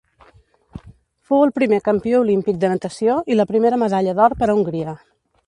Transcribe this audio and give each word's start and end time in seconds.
Fou 1.31 1.43
el 1.47 1.53
primer 1.57 1.79
campió 1.89 2.23
olímpic 2.23 2.59
de 2.65 2.73
natació 2.73 3.19
i 3.35 3.39
la 3.39 3.47
primera 3.53 3.81
medalla 3.85 4.19
d'or 4.23 4.39
per 4.43 4.51
a 4.51 4.59
Hongria. 4.59 4.99